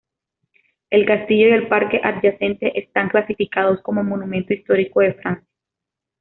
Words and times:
El 0.89 1.05
castillo 1.05 1.49
y 1.49 1.51
el 1.51 1.67
parque 1.67 2.01
adyacente 2.03 2.79
están 2.79 3.07
clasificados 3.09 3.83
como 3.83 4.03
monumento 4.03 4.51
histórico 4.51 5.01
de 5.01 5.13
Francia. 5.13 5.47